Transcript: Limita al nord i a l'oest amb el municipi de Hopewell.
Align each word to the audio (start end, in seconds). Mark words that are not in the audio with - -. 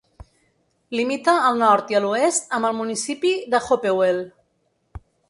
Limita 0.99 1.35
al 1.49 1.61
nord 1.63 1.93
i 1.95 1.99
a 1.99 2.01
l'oest 2.05 2.57
amb 2.59 2.71
el 2.71 2.75
municipi 2.79 3.35
de 3.55 3.61
Hopewell. 3.69 4.23